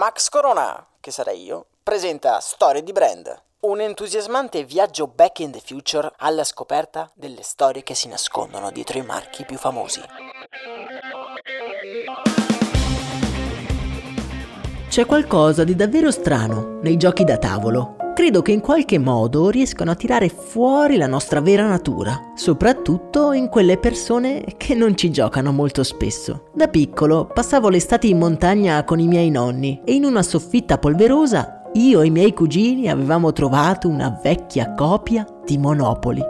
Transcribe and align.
Max 0.00 0.30
Corona, 0.30 0.86
che 0.98 1.10
sarei 1.10 1.44
io, 1.44 1.66
presenta 1.82 2.40
Storie 2.40 2.82
di 2.82 2.90
Brand, 2.90 3.42
un 3.66 3.82
entusiasmante 3.82 4.64
viaggio 4.64 5.06
back 5.06 5.40
in 5.40 5.50
the 5.50 5.60
future 5.62 6.10
alla 6.16 6.42
scoperta 6.42 7.10
delle 7.12 7.42
storie 7.42 7.82
che 7.82 7.94
si 7.94 8.08
nascondono 8.08 8.70
dietro 8.70 8.96
i 8.96 9.02
marchi 9.02 9.44
più 9.44 9.58
famosi. 9.58 10.00
C'è 14.88 15.04
qualcosa 15.04 15.64
di 15.64 15.76
davvero 15.76 16.10
strano 16.10 16.78
nei 16.80 16.96
giochi 16.96 17.24
da 17.24 17.36
tavolo 17.36 17.96
credo 18.14 18.42
che 18.42 18.52
in 18.52 18.60
qualche 18.60 18.98
modo 18.98 19.48
riescano 19.50 19.90
a 19.90 19.94
tirare 19.94 20.28
fuori 20.28 20.96
la 20.96 21.06
nostra 21.06 21.40
vera 21.40 21.66
natura, 21.66 22.32
soprattutto 22.34 23.32
in 23.32 23.48
quelle 23.48 23.78
persone 23.78 24.44
che 24.56 24.74
non 24.74 24.96
ci 24.96 25.10
giocano 25.10 25.52
molto 25.52 25.82
spesso. 25.82 26.44
Da 26.54 26.68
piccolo 26.68 27.26
passavo 27.32 27.68
l'estate 27.68 28.06
in 28.06 28.18
montagna 28.18 28.84
con 28.84 28.98
i 28.98 29.06
miei 29.06 29.30
nonni 29.30 29.80
e 29.84 29.94
in 29.94 30.04
una 30.04 30.22
soffitta 30.22 30.78
polverosa 30.78 31.60
io 31.74 32.00
e 32.00 32.06
i 32.06 32.10
miei 32.10 32.32
cugini 32.32 32.88
avevamo 32.88 33.32
trovato 33.32 33.88
una 33.88 34.18
vecchia 34.22 34.74
copia 34.74 35.24
di 35.44 35.56
Monopoli. 35.56 36.22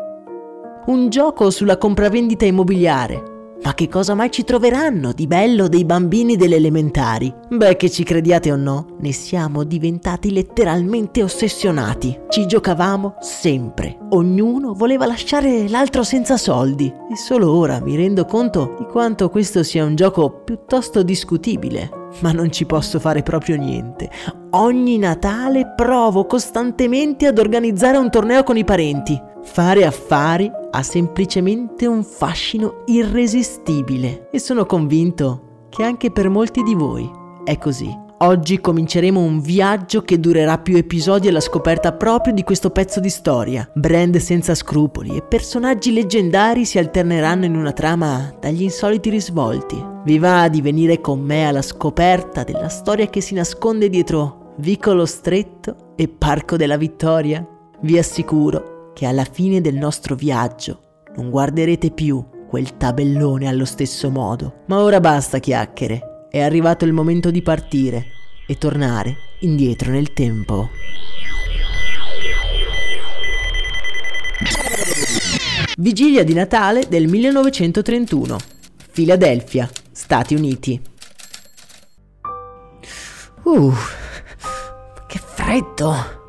Un 0.87 1.09
gioco 1.09 1.51
sulla 1.51 1.79
compravendita 1.79 2.45
immobiliare, 2.45 3.30
ma 3.63 3.75
che 3.75 3.89
cosa 3.89 4.15
mai 4.15 4.31
ci 4.31 4.43
troveranno 4.43 5.13
di 5.13 5.27
bello 5.27 5.69
dei 5.69 5.85
bambini 5.85 6.37
delle 6.37 6.57
elementari? 6.57 7.33
Beh, 7.51 7.77
che 7.77 7.91
ci 7.91 8.05
crediate 8.05 8.51
o 8.51 8.57
no, 8.57 8.97
ne 9.01 9.13
siamo 9.13 9.65
diventati 9.65 10.33
letteralmente 10.33 11.23
ossessionati. 11.23 12.19
Ci 12.31 12.47
giocavamo 12.47 13.17
sempre. 13.21 13.99
Ognuno 14.11 14.73
voleva 14.73 15.05
lasciare 15.05 15.69
l'altro 15.69 16.05
senza 16.05 16.39
soldi. 16.39 16.87
E 16.87 17.17
solo 17.17 17.55
ora 17.55 17.81
mi 17.81 17.97
rendo 17.97 18.25
conto 18.25 18.77
di 18.79 18.87
quanto 18.87 19.29
questo 19.29 19.63
sia 19.63 19.85
un 19.85 19.95
gioco 19.95 20.43
piuttosto 20.43 21.03
discutibile. 21.03 21.91
Ma 22.21 22.33
non 22.33 22.51
ci 22.51 22.65
posso 22.65 22.99
fare 22.99 23.23
proprio 23.23 23.57
niente. 23.57 24.11
Ogni 24.53 24.97
Natale 24.97 25.75
provo 25.77 26.25
costantemente 26.25 27.27
ad 27.27 27.39
organizzare 27.39 27.99
un 27.99 28.11
torneo 28.11 28.43
con 28.43 28.57
i 28.57 28.65
parenti. 28.65 29.21
Fare 29.43 29.85
affari 29.85 30.51
ha 30.71 30.83
semplicemente 30.83 31.87
un 31.87 32.03
fascino 32.03 32.83
irresistibile 32.87 34.29
e 34.31 34.39
sono 34.39 34.67
convinto 34.67 35.67
che 35.69 35.83
anche 35.83 36.11
per 36.11 36.29
molti 36.29 36.63
di 36.63 36.75
voi 36.75 37.11
è 37.45 37.59
così. 37.59 38.09
Oggi 38.23 38.61
cominceremo 38.61 39.19
un 39.19 39.41
viaggio 39.41 40.03
che 40.03 40.21
durerà 40.21 40.59
più 40.59 40.77
episodi 40.77 41.29
alla 41.29 41.41
scoperta 41.41 41.93
proprio 41.95 42.35
di 42.35 42.43
questo 42.43 42.69
pezzo 42.69 43.01
di 43.01 43.09
storia. 43.09 43.67
Brand 43.73 44.15
senza 44.19 44.55
scrupoli 44.55 45.17
e 45.17 45.23
personaggi 45.23 45.91
leggendari 45.91 46.67
si 46.67 46.77
alterneranno 46.77 47.47
in 47.47 47.57
una 47.57 47.73
trama 47.73 48.35
dagli 48.39 48.63
insoliti 48.63 49.09
risvolti. 49.09 49.83
Vi 50.05 50.19
va 50.19 50.49
di 50.49 50.61
venire 50.61 51.01
con 51.01 51.21
me 51.21 51.47
alla 51.47 51.63
scoperta 51.63 52.45
della 52.45 52.69
storia 52.69 53.07
che 53.07 53.23
si 53.23 53.33
nasconde 53.33 53.89
dietro 53.89 54.55
Vicolo 54.59 55.07
Stretto 55.07 55.95
e 55.97 56.07
Parco 56.09 56.57
della 56.57 56.77
Vittoria? 56.77 57.47
Vi 57.81 57.97
assicuro 57.97 58.70
che 58.95 59.07
alla 59.07 59.25
fine 59.25 59.61
del 59.61 59.77
nostro 59.77 60.15
viaggio 60.15 61.05
non 61.17 61.31
guarderete 61.31 61.91
più 61.91 62.25
quel 62.49 62.77
tabellone 62.77 63.49
allo 63.49 63.65
stesso 63.65 64.11
modo. 64.11 64.63
Ma 64.67 64.81
ora 64.81 65.01
basta 65.01 65.39
chiacchiere, 65.39 66.27
è 66.31 66.41
arrivato 66.41 66.85
il 66.85 66.93
momento 66.93 67.31
di 67.31 67.43
partire 67.43 68.07
e 68.47 68.59
tornare 68.59 69.17
indietro 69.41 69.93
nel 69.93 70.13
tempo. 70.13 70.69
Vigilia 75.77 76.25
di 76.25 76.35
Natale 76.35 76.87
del 76.89 77.07
1931. 77.07 78.37
Filadelfia, 78.91 79.71
Stati 79.93 80.35
Uniti. 80.35 80.81
Uh, 83.45 83.73
che 85.07 85.19
freddo! 85.19 86.20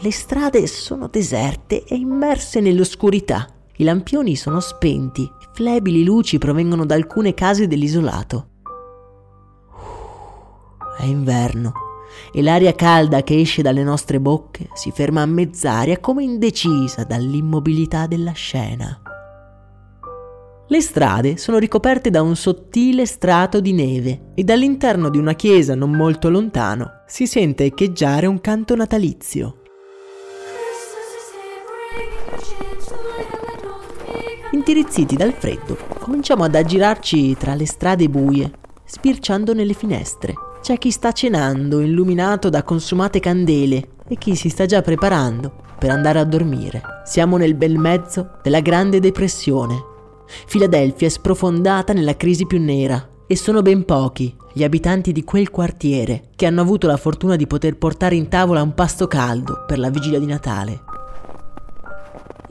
Le 0.00 0.12
strade 0.12 0.68
sono 0.68 1.08
deserte 1.08 1.82
e 1.82 1.96
immerse 1.96 2.60
nell'oscurità. 2.60 3.48
I 3.78 3.84
lampioni 3.84 4.36
sono 4.36 4.60
spenti, 4.60 5.28
flebili 5.52 6.04
luci 6.04 6.38
provengono 6.38 6.86
da 6.86 6.94
alcune 6.94 7.34
case 7.34 7.66
dell'isolato. 7.66 8.50
È 10.96 11.04
inverno 11.04 11.72
e 12.32 12.42
l'aria 12.42 12.74
calda 12.74 13.24
che 13.24 13.40
esce 13.40 13.60
dalle 13.60 13.82
nostre 13.82 14.20
bocche 14.20 14.68
si 14.74 14.92
ferma 14.92 15.22
a 15.22 15.26
mezz'aria 15.26 15.98
come 15.98 16.22
indecisa 16.22 17.02
dall'immobilità 17.02 18.06
della 18.06 18.32
scena. 18.32 19.02
Le 20.68 20.80
strade 20.80 21.38
sono 21.38 21.58
ricoperte 21.58 22.10
da 22.10 22.22
un 22.22 22.36
sottile 22.36 23.04
strato 23.04 23.60
di 23.60 23.72
neve 23.72 24.30
e 24.36 24.44
dall'interno 24.44 25.08
di 25.08 25.18
una 25.18 25.32
chiesa 25.32 25.74
non 25.74 25.90
molto 25.90 26.28
lontano 26.28 27.02
si 27.06 27.26
sente 27.26 27.64
echeggiare 27.64 28.26
un 28.26 28.40
canto 28.40 28.76
natalizio. 28.76 29.62
Intirizziti 34.50 35.14
dal 35.14 35.34
freddo, 35.34 35.76
cominciamo 35.98 36.42
ad 36.42 36.54
aggirarci 36.54 37.36
tra 37.36 37.54
le 37.54 37.66
strade 37.66 38.08
buie, 38.08 38.50
spirciando 38.82 39.52
nelle 39.52 39.74
finestre. 39.74 40.32
C'è 40.62 40.78
chi 40.78 40.90
sta 40.90 41.12
cenando, 41.12 41.80
illuminato 41.80 42.48
da 42.48 42.62
consumate 42.62 43.20
candele, 43.20 43.90
e 44.08 44.16
chi 44.16 44.34
si 44.34 44.48
sta 44.48 44.64
già 44.64 44.80
preparando 44.80 45.52
per 45.78 45.90
andare 45.90 46.18
a 46.18 46.24
dormire. 46.24 46.80
Siamo 47.04 47.36
nel 47.36 47.56
bel 47.56 47.76
mezzo 47.76 48.38
della 48.42 48.60
Grande 48.60 49.00
Depressione. 49.00 49.84
Filadelfia 50.46 51.08
è 51.08 51.10
sprofondata 51.10 51.92
nella 51.92 52.16
crisi 52.16 52.46
più 52.46 52.58
nera 52.58 53.06
e 53.26 53.36
sono 53.36 53.60
ben 53.60 53.84
pochi 53.84 54.34
gli 54.54 54.64
abitanti 54.64 55.12
di 55.12 55.24
quel 55.24 55.50
quartiere 55.50 56.30
che 56.34 56.46
hanno 56.46 56.62
avuto 56.62 56.86
la 56.86 56.96
fortuna 56.96 57.36
di 57.36 57.46
poter 57.46 57.76
portare 57.76 58.14
in 58.14 58.28
tavola 58.28 58.62
un 58.62 58.72
pasto 58.72 59.06
caldo 59.06 59.64
per 59.66 59.78
la 59.78 59.90
vigilia 59.90 60.18
di 60.18 60.26
Natale 60.26 60.96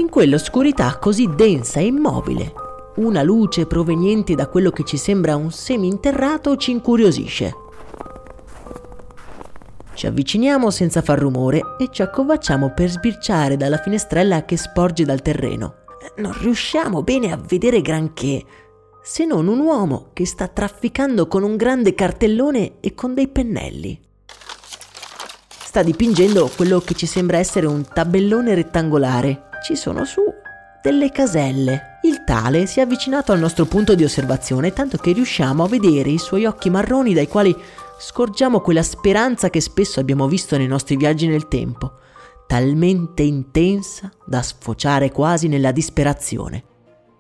in 0.08 0.14
quell'oscurità 0.14 0.98
così 1.00 1.30
densa 1.36 1.82
e 1.82 1.88
immobile. 1.88 2.54
Una 2.96 3.24
luce 3.24 3.66
proveniente 3.66 4.36
da 4.36 4.48
quello 4.48 4.72
che 4.72 4.86
ci 4.86 4.96
sembra 4.96 5.36
un 5.36 5.52
seminterrato 5.52 6.56
ci 6.56 6.72
incuriosisce. 6.72 7.54
Ci 9.94 10.08
avviciniamo 10.08 10.70
senza 10.70 11.02
far 11.02 11.20
rumore 11.20 11.62
e 11.78 11.90
ci 11.92 12.02
accovacciamo 12.02 12.72
per 12.74 12.90
sbirciare 12.90 13.58
dalla 13.58 13.78
finestrella 13.78 14.46
che 14.46 14.56
sporge 14.56 15.04
dal 15.04 15.22
terreno. 15.22 15.76
Non 16.18 16.34
riusciamo 16.40 17.04
bene 17.04 17.34
a 17.34 17.38
vedere 17.38 17.82
granché, 17.82 18.46
se 19.04 19.26
non 19.26 19.48
un 19.48 19.60
uomo 19.60 20.12
che 20.14 20.26
sta 20.26 20.48
trafficando 20.48 21.28
con 21.28 21.44
un 21.44 21.58
grande 21.58 21.94
cartellone 21.94 22.80
e 22.80 22.94
con 22.94 23.14
dei 23.14 23.28
pennelli. 23.28 24.00
Sta 25.50 25.84
dipingendo 25.84 26.50
quello 26.56 26.80
che 26.80 26.94
ci 26.94 27.06
sembra 27.06 27.40
essere 27.40 27.66
un 27.66 27.84
tabellone 27.84 28.56
rettangolare 28.56 29.47
ci 29.64 29.76
sono 29.76 30.06
su 30.06 30.22
delle 30.82 31.12
caselle. 31.12 32.00
Il 32.04 32.24
tale 32.24 32.66
si 32.66 32.80
è 32.80 32.84
avvicinato 32.84 33.32
al 33.32 33.40
nostro 33.40 33.66
punto 33.66 33.96
di 33.96 34.04
osservazione 34.04 34.72
tanto 34.72 34.98
che 34.98 35.12
riusciamo 35.12 35.64
a 35.64 35.68
vedere 35.68 36.10
i 36.10 36.18
suoi 36.18 36.46
occhi 36.46 36.70
marroni 36.70 37.14
dai 37.14 37.28
quali 37.28 37.56
scorgiamo 38.00 38.62
quella 38.62 38.84
speranza 38.84 39.50
che 39.50 39.60
spesso 39.60 40.00
abbiamo 40.00 40.28
visto 40.28 40.56
nei 40.58 40.68
nostri 40.68 40.96
viaggi 40.96 41.28
nel 41.28 41.48
tempo, 41.48 41.94
talmente 42.48 43.24
intensa 43.24 44.10
da 44.26 44.42
sfociare 44.42 45.12
quasi 45.12 45.48
nella 45.48 45.72
disperazione. 45.72 46.64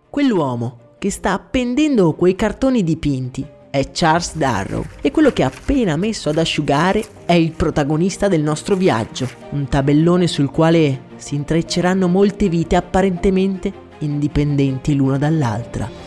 Quell'uomo 0.10 0.96
che 0.98 1.12
sta 1.12 1.34
appendendo 1.34 2.14
quei 2.14 2.36
cartoni 2.36 2.84
dipinti 2.84 3.56
è 3.70 3.92
Charles 3.92 4.36
Darrow 4.36 4.86
e 5.02 5.12
quello 5.12 5.32
che 5.32 5.44
ha 5.44 5.48
appena 5.48 5.96
messo 5.96 6.30
ad 6.30 6.38
asciugare 6.38 7.04
è 7.26 7.34
il 7.34 7.52
protagonista 7.52 8.28
del 8.28 8.42
nostro 8.42 8.76
viaggio, 8.76 9.30
un 9.52 9.68
tabellone 9.68 10.28
sul 10.28 10.50
quale 10.50 11.02
si 11.18 11.36
intrecceranno 11.36 12.08
molte 12.08 12.50
vite 12.50 12.76
apparentemente 12.76 13.86
indipendenti 14.00 14.96
l'una 14.96 15.18
dall'altra. 15.18 16.07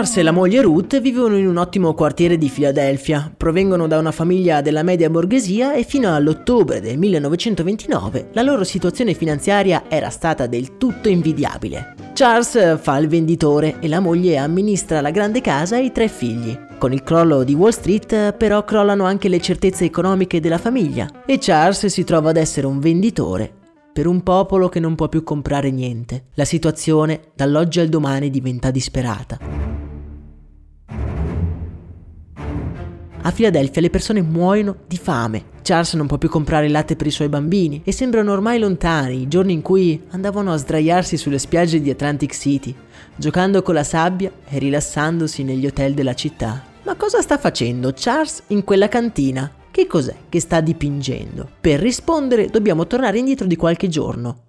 Charles 0.00 0.16
e 0.16 0.22
la 0.22 0.32
moglie 0.32 0.62
Ruth 0.62 0.98
vivono 0.98 1.36
in 1.36 1.46
un 1.46 1.58
ottimo 1.58 1.92
quartiere 1.92 2.38
di 2.38 2.48
Filadelfia, 2.48 3.30
provengono 3.36 3.86
da 3.86 3.98
una 3.98 4.12
famiglia 4.12 4.62
della 4.62 4.82
media 4.82 5.10
borghesia 5.10 5.74
e 5.74 5.82
fino 5.82 6.14
all'ottobre 6.14 6.80
del 6.80 6.96
1929 6.96 8.30
la 8.32 8.40
loro 8.40 8.64
situazione 8.64 9.12
finanziaria 9.12 9.82
era 9.88 10.08
stata 10.08 10.46
del 10.46 10.78
tutto 10.78 11.10
invidiabile. 11.10 11.96
Charles 12.14 12.80
fa 12.80 12.96
il 12.96 13.08
venditore 13.08 13.76
e 13.78 13.88
la 13.88 14.00
moglie 14.00 14.38
amministra 14.38 15.02
la 15.02 15.10
grande 15.10 15.42
casa 15.42 15.76
e 15.76 15.84
i 15.84 15.92
tre 15.92 16.08
figli. 16.08 16.58
Con 16.78 16.94
il 16.94 17.02
crollo 17.02 17.44
di 17.44 17.52
Wall 17.52 17.68
Street 17.68 18.32
però 18.32 18.64
crollano 18.64 19.04
anche 19.04 19.28
le 19.28 19.42
certezze 19.42 19.84
economiche 19.84 20.40
della 20.40 20.56
famiglia 20.56 21.10
e 21.26 21.36
Charles 21.38 21.84
si 21.84 22.04
trova 22.04 22.30
ad 22.30 22.38
essere 22.38 22.66
un 22.66 22.78
venditore 22.78 23.52
per 23.92 24.06
un 24.06 24.22
popolo 24.22 24.70
che 24.70 24.80
non 24.80 24.94
può 24.94 25.10
più 25.10 25.22
comprare 25.22 25.70
niente. 25.70 26.28
La 26.36 26.46
situazione 26.46 27.32
dall'oggi 27.34 27.80
al 27.80 27.88
domani 27.88 28.30
diventa 28.30 28.70
disperata. 28.70 29.89
A 33.22 33.30
Filadelfia 33.32 33.82
le 33.82 33.90
persone 33.90 34.22
muoiono 34.22 34.76
di 34.86 34.96
fame. 34.96 35.44
Charles 35.62 35.92
non 35.92 36.06
può 36.06 36.16
più 36.16 36.30
comprare 36.30 36.66
il 36.66 36.72
latte 36.72 36.96
per 36.96 37.06
i 37.06 37.10
suoi 37.10 37.28
bambini 37.28 37.82
e 37.84 37.92
sembrano 37.92 38.32
ormai 38.32 38.58
lontani 38.58 39.20
i 39.20 39.28
giorni 39.28 39.52
in 39.52 39.60
cui 39.60 40.02
andavano 40.10 40.52
a 40.52 40.56
sdraiarsi 40.56 41.18
sulle 41.18 41.38
spiagge 41.38 41.82
di 41.82 41.90
Atlantic 41.90 42.32
City, 42.32 42.74
giocando 43.14 43.60
con 43.60 43.74
la 43.74 43.84
sabbia 43.84 44.32
e 44.48 44.58
rilassandosi 44.58 45.44
negli 45.44 45.66
hotel 45.66 45.92
della 45.92 46.14
città. 46.14 46.64
Ma 46.84 46.94
cosa 46.94 47.20
sta 47.20 47.36
facendo 47.36 47.92
Charles 47.94 48.44
in 48.48 48.64
quella 48.64 48.88
cantina? 48.88 49.50
Che 49.70 49.86
cos'è 49.86 50.14
che 50.28 50.40
sta 50.40 50.60
dipingendo? 50.60 51.46
Per 51.60 51.78
rispondere 51.78 52.46
dobbiamo 52.46 52.86
tornare 52.86 53.18
indietro 53.18 53.46
di 53.46 53.56
qualche 53.56 53.88
giorno. 53.88 54.48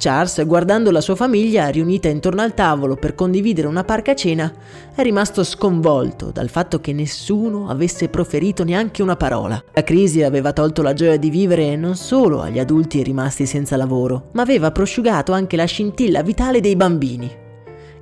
Charles, 0.00 0.46
guardando 0.46 0.90
la 0.90 1.02
sua 1.02 1.14
famiglia 1.14 1.68
riunita 1.68 2.08
intorno 2.08 2.40
al 2.40 2.54
tavolo 2.54 2.96
per 2.96 3.14
condividere 3.14 3.66
una 3.66 3.84
parca 3.84 4.14
cena, 4.14 4.50
è 4.94 5.02
rimasto 5.02 5.44
sconvolto 5.44 6.30
dal 6.30 6.48
fatto 6.48 6.80
che 6.80 6.94
nessuno 6.94 7.68
avesse 7.68 8.08
proferito 8.08 8.64
neanche 8.64 9.02
una 9.02 9.16
parola. 9.16 9.62
La 9.74 9.84
crisi 9.84 10.22
aveva 10.22 10.54
tolto 10.54 10.80
la 10.80 10.94
gioia 10.94 11.18
di 11.18 11.28
vivere 11.28 11.76
non 11.76 11.96
solo 11.96 12.40
agli 12.40 12.58
adulti 12.58 13.02
rimasti 13.02 13.44
senza 13.44 13.76
lavoro, 13.76 14.30
ma 14.32 14.40
aveva 14.40 14.72
prosciugato 14.72 15.32
anche 15.32 15.56
la 15.56 15.66
scintilla 15.66 16.22
vitale 16.22 16.60
dei 16.60 16.76
bambini. 16.76 17.30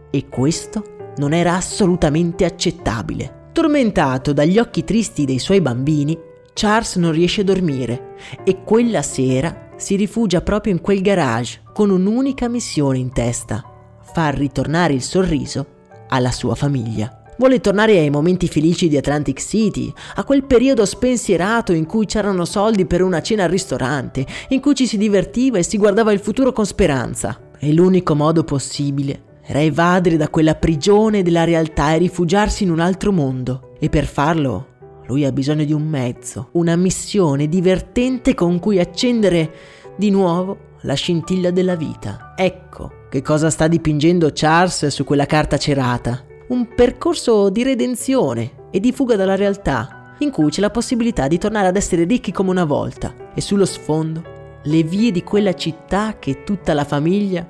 E 0.08 0.28
questo 0.28 1.12
non 1.16 1.32
era 1.32 1.56
assolutamente 1.56 2.44
accettabile. 2.44 3.48
Tormentato 3.50 4.32
dagli 4.32 4.60
occhi 4.60 4.84
tristi 4.84 5.24
dei 5.24 5.40
suoi 5.40 5.60
bambini, 5.60 6.16
Charles 6.52 6.94
non 6.94 7.10
riesce 7.10 7.40
a 7.40 7.44
dormire 7.44 8.14
e 8.44 8.62
quella 8.62 9.02
sera 9.02 9.66
si 9.78 9.96
rifugia 9.96 10.42
proprio 10.42 10.72
in 10.74 10.82
quel 10.82 11.00
garage 11.00 11.62
con 11.72 11.88
un'unica 11.88 12.48
missione 12.48 12.98
in 12.98 13.12
testa, 13.12 13.64
far 14.12 14.36
ritornare 14.36 14.92
il 14.92 15.02
sorriso 15.02 15.66
alla 16.08 16.32
sua 16.32 16.54
famiglia. 16.54 17.22
Vuole 17.38 17.60
tornare 17.60 17.96
ai 17.96 18.10
momenti 18.10 18.48
felici 18.48 18.88
di 18.88 18.96
Atlantic 18.96 19.40
City, 19.40 19.92
a 20.16 20.24
quel 20.24 20.42
periodo 20.42 20.84
spensierato 20.84 21.72
in 21.72 21.86
cui 21.86 22.04
c'erano 22.04 22.44
soldi 22.44 22.84
per 22.84 23.00
una 23.00 23.22
cena 23.22 23.44
al 23.44 23.50
ristorante, 23.50 24.26
in 24.48 24.60
cui 24.60 24.74
ci 24.74 24.88
si 24.88 24.98
divertiva 24.98 25.58
e 25.58 25.62
si 25.62 25.78
guardava 25.78 26.12
il 26.12 26.18
futuro 26.18 26.52
con 26.52 26.66
speranza. 26.66 27.38
E 27.56 27.72
l'unico 27.72 28.16
modo 28.16 28.42
possibile 28.42 29.22
era 29.44 29.60
evadere 29.60 30.16
da 30.16 30.28
quella 30.28 30.56
prigione 30.56 31.22
della 31.22 31.44
realtà 31.44 31.94
e 31.94 31.98
rifugiarsi 31.98 32.64
in 32.64 32.70
un 32.70 32.80
altro 32.80 33.12
mondo. 33.12 33.74
E 33.78 33.88
per 33.88 34.06
farlo 34.06 34.67
lui 35.08 35.24
ha 35.24 35.32
bisogno 35.32 35.64
di 35.64 35.72
un 35.72 35.88
mezzo, 35.88 36.50
una 36.52 36.76
missione 36.76 37.48
divertente 37.48 38.34
con 38.34 38.58
cui 38.58 38.78
accendere 38.78 39.50
di 39.96 40.10
nuovo 40.10 40.66
la 40.82 40.92
scintilla 40.92 41.50
della 41.50 41.76
vita. 41.76 42.34
Ecco 42.36 43.06
che 43.08 43.22
cosa 43.22 43.48
sta 43.48 43.68
dipingendo 43.68 44.30
Charles 44.34 44.86
su 44.88 45.04
quella 45.04 45.24
carta 45.24 45.56
cerata. 45.56 46.24
Un 46.48 46.68
percorso 46.74 47.48
di 47.48 47.62
redenzione 47.62 48.68
e 48.70 48.80
di 48.80 48.92
fuga 48.92 49.16
dalla 49.16 49.34
realtà, 49.34 50.14
in 50.18 50.30
cui 50.30 50.50
c'è 50.50 50.60
la 50.60 50.70
possibilità 50.70 51.26
di 51.26 51.38
tornare 51.38 51.68
ad 51.68 51.76
essere 51.76 52.04
ricchi 52.04 52.30
come 52.30 52.50
una 52.50 52.64
volta. 52.64 53.14
E 53.34 53.40
sullo 53.40 53.64
sfondo 53.64 54.36
le 54.64 54.82
vie 54.82 55.10
di 55.10 55.22
quella 55.22 55.54
città 55.54 56.18
che 56.18 56.44
tutta 56.44 56.74
la 56.74 56.84
famiglia 56.84 57.46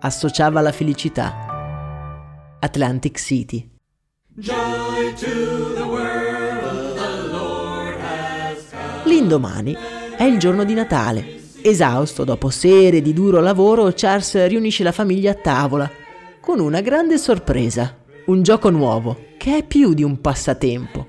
associava 0.00 0.60
alla 0.60 0.72
felicità. 0.72 1.46
Atlantic 2.60 3.18
City. 3.18 3.66
Joy 4.34 5.14
to 5.14 5.74
the 5.74 5.82
world. 5.82 6.27
L'indomani 9.08 9.74
è 10.18 10.24
il 10.24 10.38
giorno 10.38 10.64
di 10.64 10.74
Natale. 10.74 11.40
Esausto 11.62 12.24
dopo 12.24 12.50
sere 12.50 13.00
di 13.00 13.14
duro 13.14 13.40
lavoro, 13.40 13.90
Charles 13.96 14.46
riunisce 14.46 14.82
la 14.82 14.92
famiglia 14.92 15.30
a 15.30 15.34
tavola 15.34 15.90
con 16.40 16.60
una 16.60 16.82
grande 16.82 17.16
sorpresa, 17.16 17.96
un 18.26 18.42
gioco 18.42 18.68
nuovo 18.68 19.16
che 19.38 19.56
è 19.56 19.64
più 19.64 19.94
di 19.94 20.02
un 20.02 20.20
passatempo. 20.20 21.06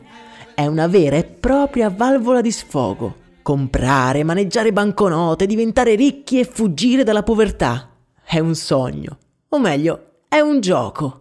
È 0.56 0.66
una 0.66 0.88
vera 0.88 1.18
e 1.18 1.26
propria 1.26 1.90
valvola 1.90 2.40
di 2.40 2.52
sfogo. 2.52 3.16
Comprare, 3.42 4.24
maneggiare 4.24 4.72
banconote, 4.72 5.46
diventare 5.46 5.96
ricchi 5.96 6.40
e 6.40 6.46
fuggire 6.46 7.04
dalla 7.04 7.24
povertà. 7.24 7.90
È 8.24 8.40
un 8.40 8.56
sogno. 8.56 9.18
O 9.50 9.60
meglio, 9.60 10.22
è 10.30 10.40
un 10.40 10.62
gioco. 10.62 11.20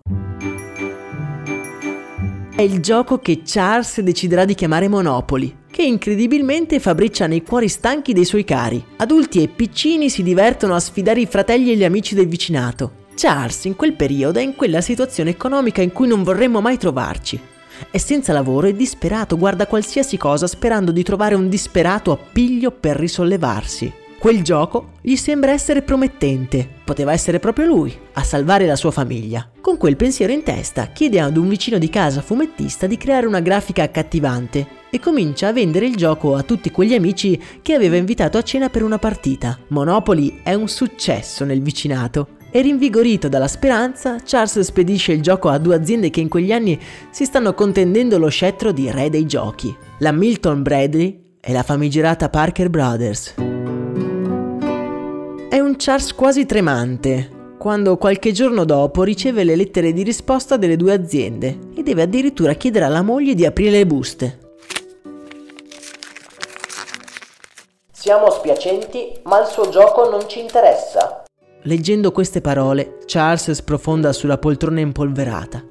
È 2.55 2.63
il 2.63 2.81
gioco 2.81 3.19
che 3.19 3.43
Charles 3.45 4.01
deciderà 4.01 4.45
di 4.45 4.55
chiamare 4.55 4.87
Monopoli 4.87 5.67
che 5.79 5.85
incredibilmente 5.85 6.81
fabbriccia 6.81 7.29
nei 7.29 7.45
cuori 7.45 7.69
stanchi 7.69 8.13
dei 8.13 8.25
suoi 8.25 8.43
cari. 8.43 8.85
Adulti 8.97 9.45
e 9.45 9.47
piccini 9.47 10.11
si 10.11 10.25
divertono 10.25 10.75
a 10.75 10.81
sfidare 10.81 11.21
i 11.21 11.27
fratelli 11.27 11.71
e 11.71 11.77
gli 11.77 11.85
amici 11.85 12.17
del 12.17 12.27
vicinato. 12.27 13.07
Charles 13.15 13.63
in 13.67 13.77
quel 13.77 13.93
periodo 13.93 14.41
è 14.41 14.43
in 14.43 14.57
quella 14.57 14.81
situazione 14.81 15.31
economica 15.31 15.81
in 15.81 15.93
cui 15.93 16.09
non 16.09 16.25
vorremmo 16.25 16.61
mai 16.61 16.79
trovarci. 16.79 17.39
È 17.93 17.97
senza 17.97 18.33
lavoro 18.33 18.67
e 18.67 18.75
disperato, 18.75 19.39
guarda 19.39 19.69
qualsiasi 19.69 20.17
cosa 20.17 20.49
sperando 20.49 20.91
di 20.91 21.05
trovare 21.05 21.37
un 21.37 21.49
disperato 21.49 22.11
appiglio 22.11 22.73
per 22.73 22.97
risollevarsi. 22.97 23.93
Quel 24.19 24.43
gioco 24.43 24.95
gli 25.01 25.15
sembra 25.15 25.53
essere 25.53 25.83
promettente. 25.83 26.69
Poteva 26.85 27.13
essere 27.13 27.39
proprio 27.39 27.67
lui 27.67 27.97
a 28.15 28.25
salvare 28.25 28.67
la 28.67 28.75
sua 28.75 28.91
famiglia. 28.91 29.49
Con 29.61 29.77
quel 29.77 29.95
pensiero 29.95 30.33
in 30.33 30.43
testa 30.43 30.87
chiede 30.89 31.21
ad 31.21 31.37
un 31.37 31.49
vicino 31.49 31.79
di 31.79 31.89
casa 31.89 32.21
fumettista 32.21 32.89
di 32.89 32.97
creare 32.97 33.29
una 33.29 33.39
grafica 33.39 33.85
accattivante 33.85 34.67
e 34.91 34.99
comincia 34.99 35.47
a 35.47 35.53
vendere 35.53 35.87
il 35.87 35.95
gioco 35.95 36.35
a 36.35 36.43
tutti 36.43 36.73
quegli 36.73 36.95
amici 36.95 37.41
che 37.63 37.75
aveva 37.75 37.95
invitato 37.95 38.39
a 38.39 38.43
cena 38.43 38.69
per 38.69 38.83
una 38.83 38.99
partita. 38.99 39.57
Monopoly 39.69 40.41
è 40.43 40.53
un 40.53 40.67
successo 40.67 41.45
nel 41.45 41.63
vicinato 41.63 42.31
e 42.51 42.61
rinvigorito 42.61 43.29
dalla 43.29 43.47
speranza, 43.47 44.17
Charles 44.25 44.59
spedisce 44.61 45.13
il 45.13 45.23
gioco 45.23 45.49
a 45.49 45.59
due 45.59 45.77
aziende 45.77 46.11
che 46.11 46.21
in 46.21 46.29
quegli 46.29 46.51
anni 46.51 46.77
si 47.11 47.25
stanno 47.25 47.55
contendendo 47.55 48.19
lo 48.19 48.31
scettro 48.31 48.73
di 48.73 48.91
re 48.91 49.11
dei 49.11 49.27
giochi, 49.27 49.73
la 49.99 50.11
Milton 50.11 50.63
Bradley 50.63 51.37
e 51.41 51.53
la 51.53 51.63
famigerata 51.63 52.29
Parker 52.31 52.69
Brothers. 52.69 53.58
È 55.49 55.59
un 55.59 55.77
Charles 55.79 56.13
quasi 56.13 56.45
tremante 56.45 57.55
quando 57.57 57.97
qualche 57.97 58.33
giorno 58.33 58.67
dopo 58.67 59.03
riceve 59.03 59.45
le 59.45 59.57
lettere 59.57 59.95
di 59.95 60.03
risposta 60.03 60.59
delle 60.59 60.77
due 60.77 60.93
aziende 60.93 61.59
e 61.75 61.83
deve 61.83 62.03
addirittura 62.03 62.53
chiedere 62.53 62.85
alla 62.85 63.01
moglie 63.01 63.35
di 63.35 63.47
aprire 63.47 63.71
le 63.71 63.87
buste. 63.87 64.39
Siamo 67.91 68.31
spiacenti, 68.31 69.19
ma 69.25 69.41
il 69.41 69.47
suo 69.47 69.71
gioco 69.71 70.11
non 70.11 70.29
ci 70.29 70.39
interessa. 70.41 71.25
Leggendo 71.63 72.13
queste 72.13 72.43
parole, 72.43 72.99
Charles 73.07 73.51
sprofonda 73.53 74.13
sulla 74.13 74.37
poltrona 74.37 74.81
impolverata, 74.81 75.65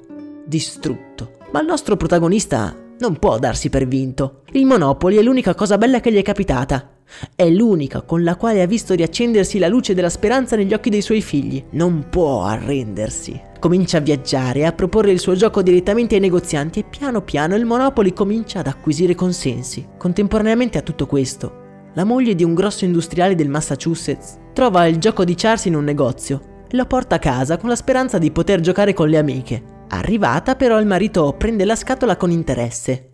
distrutto. 0.44 1.36
Ma 1.52 1.60
il 1.60 1.66
nostro 1.66 1.96
protagonista 1.96 2.74
non 2.98 3.16
può 3.20 3.38
darsi 3.38 3.70
per 3.70 3.86
vinto. 3.86 4.42
Il 4.50 4.66
Monopoli 4.66 5.18
è 5.18 5.22
l'unica 5.22 5.54
cosa 5.54 5.78
bella 5.78 6.00
che 6.00 6.10
gli 6.10 6.18
è 6.18 6.22
capitata. 6.22 6.96
È 7.34 7.48
l'unica 7.48 8.02
con 8.02 8.22
la 8.22 8.36
quale 8.36 8.62
ha 8.62 8.66
visto 8.66 8.94
riaccendersi 8.94 9.58
la 9.58 9.68
luce 9.68 9.94
della 9.94 10.10
speranza 10.10 10.56
negli 10.56 10.74
occhi 10.74 10.90
dei 10.90 11.02
suoi 11.02 11.22
figli. 11.22 11.64
Non 11.70 12.06
può 12.10 12.44
arrendersi. 12.44 13.40
Comincia 13.58 13.98
a 13.98 14.00
viaggiare 14.00 14.66
a 14.66 14.72
proporre 14.72 15.10
il 15.10 15.18
suo 15.18 15.34
gioco 15.34 15.62
direttamente 15.62 16.14
ai 16.14 16.20
negozianti 16.20 16.80
e 16.80 16.84
piano 16.84 17.22
piano 17.22 17.56
il 17.56 17.64
Monopoly 17.64 18.12
comincia 18.12 18.60
ad 18.60 18.68
acquisire 18.68 19.14
consensi. 19.14 19.86
Contemporaneamente 19.96 20.78
a 20.78 20.82
tutto 20.82 21.06
questo, 21.06 21.90
la 21.94 22.04
moglie 22.04 22.34
di 22.34 22.44
un 22.44 22.54
grosso 22.54 22.84
industriale 22.84 23.34
del 23.34 23.48
Massachusetts 23.48 24.38
trova 24.52 24.86
il 24.86 24.98
gioco 24.98 25.24
di 25.24 25.34
Charles 25.34 25.64
in 25.64 25.74
un 25.74 25.84
negozio 25.84 26.64
e 26.68 26.76
lo 26.76 26.86
porta 26.86 27.16
a 27.16 27.18
casa 27.18 27.56
con 27.56 27.68
la 27.68 27.76
speranza 27.76 28.18
di 28.18 28.30
poter 28.30 28.60
giocare 28.60 28.92
con 28.92 29.08
le 29.08 29.18
amiche. 29.18 29.62
Arrivata 29.88 30.54
però 30.54 30.78
il 30.78 30.86
marito 30.86 31.34
prende 31.36 31.64
la 31.64 31.74
scatola 31.74 32.16
con 32.16 32.30
interesse 32.30 33.08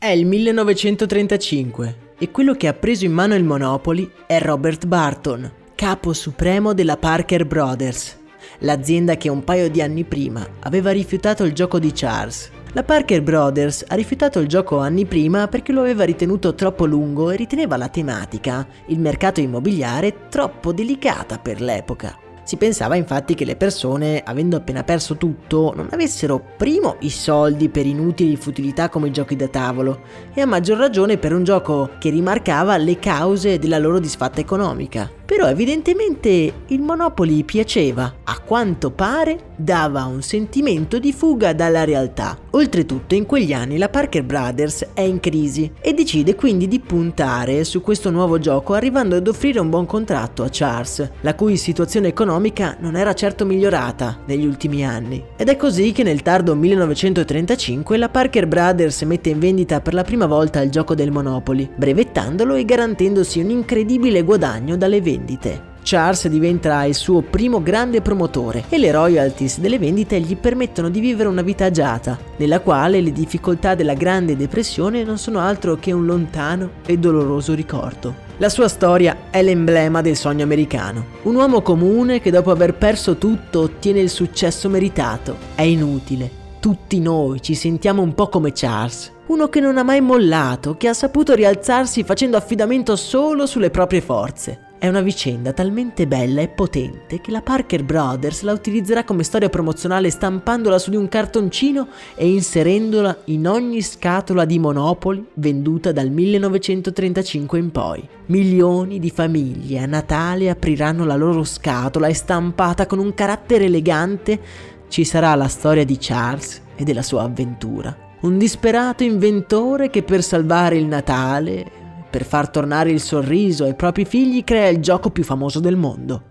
è 0.00 0.08
il 0.08 0.24
1935 0.24 1.96
e 2.18 2.30
quello 2.30 2.54
che 2.54 2.68
ha 2.68 2.72
preso 2.72 3.04
in 3.04 3.12
mano 3.12 3.34
il 3.34 3.44
Monopoly 3.44 4.10
è 4.26 4.40
Robert 4.40 4.86
Barton, 4.86 5.52
capo 5.74 6.14
supremo 6.14 6.72
della 6.72 6.96
Parker 6.96 7.44
Brothers, 7.44 8.18
l'azienda 8.60 9.18
che 9.18 9.28
un 9.28 9.44
paio 9.44 9.68
di 9.68 9.82
anni 9.82 10.04
prima 10.04 10.42
aveva 10.60 10.90
rifiutato 10.90 11.44
il 11.44 11.52
gioco 11.52 11.78
di 11.78 11.92
Charles. 11.92 12.50
La 12.72 12.82
Parker 12.82 13.20
Brothers 13.20 13.84
ha 13.88 13.94
rifiutato 13.94 14.38
il 14.38 14.46
gioco 14.46 14.78
anni 14.78 15.04
prima 15.04 15.48
perché 15.48 15.70
lo 15.70 15.80
aveva 15.80 16.04
ritenuto 16.04 16.54
troppo 16.54 16.86
lungo 16.86 17.30
e 17.30 17.36
riteneva 17.36 17.76
la 17.76 17.88
tematica, 17.88 18.66
il 18.86 19.00
mercato 19.00 19.40
immobiliare, 19.40 20.28
troppo 20.30 20.72
delicata 20.72 21.38
per 21.38 21.60
l'epoca. 21.60 22.29
Si 22.42 22.56
pensava 22.56 22.96
infatti 22.96 23.34
che 23.34 23.44
le 23.44 23.56
persone, 23.56 24.22
avendo 24.24 24.56
appena 24.56 24.82
perso 24.82 25.16
tutto, 25.16 25.72
non 25.74 25.88
avessero 25.90 26.42
primo 26.56 26.96
i 27.00 27.10
soldi 27.10 27.68
per 27.68 27.86
inutili 27.86 28.36
futilità 28.36 28.88
come 28.88 29.08
i 29.08 29.12
giochi 29.12 29.36
da 29.36 29.48
tavolo 29.48 30.00
e 30.34 30.40
a 30.40 30.46
maggior 30.46 30.78
ragione 30.78 31.18
per 31.18 31.32
un 31.32 31.44
gioco 31.44 31.90
che 31.98 32.10
rimarcava 32.10 32.76
le 32.76 32.98
cause 32.98 33.58
della 33.58 33.78
loro 33.78 33.98
disfatta 33.98 34.40
economica. 34.40 35.19
Però 35.30 35.46
evidentemente 35.46 36.52
il 36.66 36.80
Monopoly 36.80 37.44
piaceva, 37.44 38.14
a 38.24 38.40
quanto 38.40 38.90
pare 38.90 39.50
dava 39.54 40.04
un 40.06 40.22
sentimento 40.22 40.98
di 40.98 41.12
fuga 41.12 41.52
dalla 41.52 41.84
realtà. 41.84 42.36
Oltretutto 42.50 43.14
in 43.14 43.26
quegli 43.26 43.52
anni 43.52 43.78
la 43.78 43.88
Parker 43.88 44.24
Brothers 44.24 44.88
è 44.92 45.02
in 45.02 45.20
crisi 45.20 45.70
e 45.80 45.92
decide 45.92 46.34
quindi 46.34 46.66
di 46.66 46.80
puntare 46.80 47.62
su 47.62 47.80
questo 47.80 48.10
nuovo 48.10 48.40
gioco 48.40 48.72
arrivando 48.72 49.14
ad 49.14 49.28
offrire 49.28 49.60
un 49.60 49.70
buon 49.70 49.86
contratto 49.86 50.42
a 50.42 50.48
Charles, 50.50 51.08
la 51.20 51.36
cui 51.36 51.56
situazione 51.56 52.08
economica 52.08 52.76
non 52.80 52.96
era 52.96 53.14
certo 53.14 53.46
migliorata 53.46 54.22
negli 54.26 54.44
ultimi 54.44 54.84
anni. 54.84 55.24
Ed 55.36 55.48
è 55.48 55.56
così 55.56 55.92
che 55.92 56.02
nel 56.02 56.22
tardo 56.22 56.56
1935 56.56 57.96
la 57.96 58.08
Parker 58.08 58.48
Brothers 58.48 59.02
mette 59.02 59.28
in 59.28 59.38
vendita 59.38 59.80
per 59.80 59.94
la 59.94 60.02
prima 60.02 60.26
volta 60.26 60.60
il 60.60 60.70
gioco 60.70 60.96
del 60.96 61.12
Monopoly, 61.12 61.70
brevettandolo 61.72 62.56
e 62.56 62.64
garantendosi 62.64 63.38
un 63.38 63.50
incredibile 63.50 64.22
guadagno 64.22 64.76
dalle 64.76 65.00
vendite 65.00 65.18
vendite. 65.20 65.68
Charles 65.82 66.28
diventa 66.28 66.84
il 66.84 66.94
suo 66.94 67.22
primo 67.22 67.62
grande 67.62 68.02
promotore 68.02 68.64
e 68.68 68.78
le 68.78 68.90
royalties 68.90 69.60
delle 69.60 69.78
vendite 69.78 70.20
gli 70.20 70.36
permettono 70.36 70.90
di 70.90 71.00
vivere 71.00 71.28
una 71.28 71.42
vita 71.42 71.64
agiata, 71.64 72.18
nella 72.36 72.60
quale 72.60 73.00
le 73.00 73.12
difficoltà 73.12 73.74
della 73.74 73.94
Grande 73.94 74.36
Depressione 74.36 75.04
non 75.04 75.16
sono 75.16 75.38
altro 75.38 75.76
che 75.76 75.92
un 75.92 76.04
lontano 76.04 76.70
e 76.84 76.98
doloroso 76.98 77.54
ricordo. 77.54 78.28
La 78.36 78.50
sua 78.50 78.68
storia 78.68 79.30
è 79.30 79.42
l'emblema 79.42 80.00
del 80.00 80.16
sogno 80.16 80.44
americano. 80.44 81.04
Un 81.22 81.34
uomo 81.34 81.62
comune 81.62 82.20
che 82.20 82.30
dopo 82.30 82.50
aver 82.50 82.74
perso 82.74 83.16
tutto 83.16 83.60
ottiene 83.60 84.00
il 84.00 84.10
successo 84.10 84.68
meritato. 84.68 85.36
È 85.54 85.62
inutile. 85.62 86.38
Tutti 86.60 87.00
noi 87.00 87.40
ci 87.40 87.54
sentiamo 87.54 88.02
un 88.02 88.14
po' 88.14 88.28
come 88.28 88.52
Charles, 88.54 89.12
uno 89.26 89.48
che 89.48 89.60
non 89.60 89.78
ha 89.78 89.82
mai 89.82 90.02
mollato, 90.02 90.76
che 90.76 90.88
ha 90.88 90.94
saputo 90.94 91.34
rialzarsi 91.34 92.02
facendo 92.02 92.36
affidamento 92.36 92.96
solo 92.96 93.46
sulle 93.46 93.70
proprie 93.70 94.02
forze. 94.02 94.68
È 94.80 94.88
una 94.88 95.02
vicenda 95.02 95.52
talmente 95.52 96.06
bella 96.06 96.40
e 96.40 96.48
potente 96.48 97.20
che 97.20 97.30
la 97.30 97.42
Parker 97.42 97.84
Brothers 97.84 98.40
la 98.40 98.54
utilizzerà 98.54 99.04
come 99.04 99.24
storia 99.24 99.50
promozionale 99.50 100.08
stampandola 100.08 100.78
su 100.78 100.88
di 100.88 100.96
un 100.96 101.06
cartoncino 101.06 101.88
e 102.14 102.26
inserendola 102.30 103.18
in 103.26 103.46
ogni 103.46 103.82
scatola 103.82 104.46
di 104.46 104.58
Monopoli 104.58 105.22
venduta 105.34 105.92
dal 105.92 106.08
1935 106.08 107.58
in 107.58 107.70
poi. 107.70 108.08
Milioni 108.28 108.98
di 108.98 109.10
famiglie 109.10 109.80
a 109.80 109.86
Natale 109.86 110.48
apriranno 110.48 111.04
la 111.04 111.16
loro 111.16 111.44
scatola 111.44 112.06
e 112.06 112.14
stampata 112.14 112.86
con 112.86 113.00
un 113.00 113.12
carattere 113.12 113.66
elegante 113.66 114.40
ci 114.88 115.04
sarà 115.04 115.34
la 115.34 115.48
storia 115.48 115.84
di 115.84 115.98
Charles 116.00 116.62
e 116.74 116.84
della 116.84 117.02
sua 117.02 117.24
avventura. 117.24 117.94
Un 118.22 118.38
disperato 118.38 119.02
inventore 119.02 119.90
che 119.90 120.02
per 120.02 120.22
salvare 120.22 120.78
il 120.78 120.86
Natale 120.86 121.79
per 122.10 122.24
far 122.24 122.50
tornare 122.50 122.90
il 122.90 123.00
sorriso 123.00 123.64
ai 123.64 123.74
propri 123.74 124.04
figli 124.04 124.42
crea 124.42 124.68
il 124.68 124.80
gioco 124.80 125.10
più 125.10 125.22
famoso 125.22 125.60
del 125.60 125.76
mondo. 125.76 126.24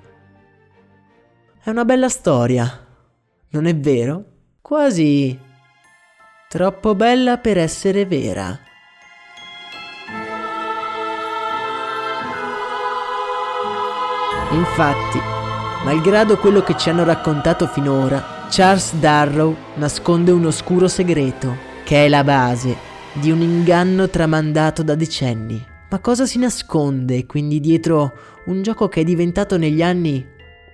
È 1.64 1.70
una 1.70 1.86
bella 1.86 2.10
storia, 2.10 2.86
non 3.50 3.66
è 3.66 3.76
vero? 3.76 4.24
Quasi 4.62 5.40
troppo 6.50 6.96
bella 6.96 7.38
per 7.38 7.58
essere 7.58 8.06
vera. 8.06 8.60
Infatti, 14.52 15.20
malgrado 15.86 16.38
quello 16.38 16.62
che 16.62 16.76
ci 16.76 16.90
hanno 16.90 17.04
raccontato 17.04 17.68
finora, 17.68 18.48
Charles 18.50 18.96
Darrow 18.96 19.56
nasconde 19.76 20.32
un 20.32 20.46
oscuro 20.46 20.88
segreto, 20.88 21.56
che 21.84 22.06
è 22.06 22.10
la 22.10 22.24
base 22.24 22.76
di 23.14 23.30
un 23.30 23.42
inganno 23.42 24.10
tramandato 24.10 24.82
da 24.82 24.96
decenni. 24.96 25.69
Ma 25.92 25.98
cosa 25.98 26.28
si 26.28 26.38
nasconde 26.38 27.26
quindi 27.26 27.60
dietro 27.60 28.14
un 28.46 28.62
gioco 28.62 28.88
che 28.88 29.02
è 29.02 29.04
diventato 29.04 29.58
negli 29.58 29.82
anni 29.82 30.24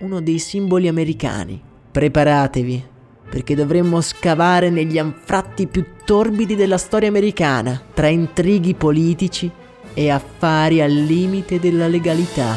uno 0.00 0.20
dei 0.20 0.38
simboli 0.38 0.88
americani? 0.88 1.58
Preparatevi, 1.90 2.84
perché 3.30 3.54
dovremmo 3.54 4.02
scavare 4.02 4.68
negli 4.68 4.98
anfratti 4.98 5.68
più 5.68 5.86
torbidi 6.04 6.54
della 6.54 6.76
storia 6.76 7.08
americana, 7.08 7.80
tra 7.94 8.08
intrighi 8.08 8.74
politici 8.74 9.50
e 9.94 10.10
affari 10.10 10.82
al 10.82 10.92
limite 10.92 11.58
della 11.58 11.88
legalità. 11.88 12.54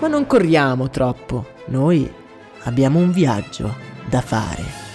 Ma 0.00 0.08
non 0.08 0.26
corriamo 0.26 0.88
troppo, 0.88 1.46
noi 1.66 2.10
abbiamo 2.62 3.00
un 3.00 3.10
viaggio 3.12 3.74
da 4.08 4.22
fare. 4.22 4.87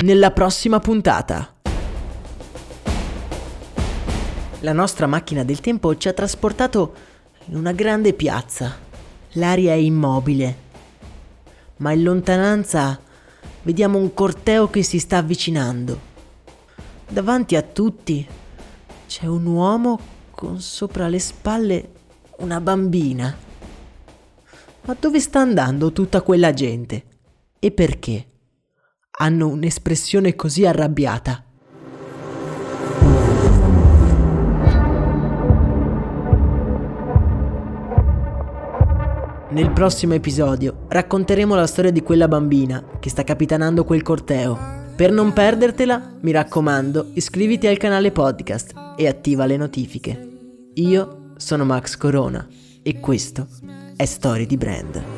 Nella 0.00 0.30
prossima 0.30 0.78
puntata. 0.78 1.54
La 4.60 4.72
nostra 4.72 5.08
macchina 5.08 5.42
del 5.42 5.58
tempo 5.58 5.96
ci 5.96 6.06
ha 6.06 6.12
trasportato 6.12 6.94
in 7.46 7.56
una 7.56 7.72
grande 7.72 8.12
piazza. 8.12 8.78
L'aria 9.32 9.72
è 9.72 9.76
immobile, 9.76 10.56
ma 11.78 11.90
in 11.90 12.04
lontananza 12.04 13.00
vediamo 13.62 13.98
un 13.98 14.14
corteo 14.14 14.70
che 14.70 14.84
si 14.84 15.00
sta 15.00 15.18
avvicinando. 15.18 16.00
Davanti 17.08 17.56
a 17.56 17.62
tutti 17.62 18.24
c'è 19.08 19.26
un 19.26 19.46
uomo 19.46 19.98
con 20.30 20.60
sopra 20.60 21.08
le 21.08 21.18
spalle 21.18 21.90
una 22.36 22.60
bambina. 22.60 23.36
Ma 24.82 24.96
dove 24.98 25.18
sta 25.18 25.40
andando 25.40 25.92
tutta 25.92 26.22
quella 26.22 26.54
gente? 26.54 27.04
E 27.58 27.72
perché? 27.72 28.26
Hanno 29.20 29.48
un'espressione 29.48 30.36
così 30.36 30.64
arrabbiata. 30.64 31.42
Nel 39.50 39.72
prossimo 39.72 40.14
episodio 40.14 40.84
racconteremo 40.86 41.56
la 41.56 41.66
storia 41.66 41.90
di 41.90 42.00
quella 42.02 42.28
bambina 42.28 42.84
che 43.00 43.10
sta 43.10 43.24
capitanando 43.24 43.82
quel 43.82 44.02
corteo. 44.02 44.56
Per 44.94 45.10
non 45.10 45.32
perdertela, 45.32 46.16
mi 46.20 46.30
raccomando, 46.30 47.10
iscriviti 47.14 47.66
al 47.66 47.76
canale 47.76 48.12
podcast 48.12 48.72
e 48.96 49.08
attiva 49.08 49.46
le 49.46 49.56
notifiche. 49.56 50.28
Io 50.74 51.32
sono 51.38 51.64
Max 51.64 51.96
Corona 51.96 52.46
e 52.82 53.00
questo 53.00 53.48
è 53.96 54.04
Storie 54.04 54.46
di 54.46 54.56
Brand. 54.56 55.17